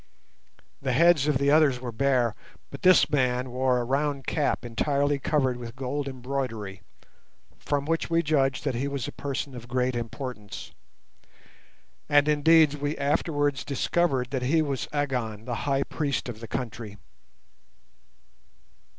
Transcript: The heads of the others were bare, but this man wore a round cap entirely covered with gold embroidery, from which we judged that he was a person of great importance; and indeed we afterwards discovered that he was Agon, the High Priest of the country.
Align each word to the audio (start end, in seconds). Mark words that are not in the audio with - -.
The 0.81 0.93
heads 0.93 1.27
of 1.27 1.37
the 1.37 1.51
others 1.51 1.79
were 1.79 1.91
bare, 1.91 2.33
but 2.71 2.81
this 2.81 3.07
man 3.11 3.51
wore 3.51 3.77
a 3.79 3.83
round 3.83 4.25
cap 4.25 4.65
entirely 4.65 5.19
covered 5.19 5.57
with 5.57 5.75
gold 5.75 6.07
embroidery, 6.07 6.81
from 7.59 7.85
which 7.85 8.09
we 8.09 8.23
judged 8.23 8.63
that 8.65 8.73
he 8.73 8.87
was 8.87 9.07
a 9.07 9.11
person 9.11 9.53
of 9.53 9.67
great 9.67 9.95
importance; 9.95 10.71
and 12.09 12.27
indeed 12.27 12.73
we 12.73 12.97
afterwards 12.97 13.63
discovered 13.63 14.31
that 14.31 14.41
he 14.41 14.63
was 14.63 14.87
Agon, 14.91 15.45
the 15.45 15.55
High 15.69 15.83
Priest 15.83 16.27
of 16.27 16.39
the 16.39 16.47
country. 16.47 16.97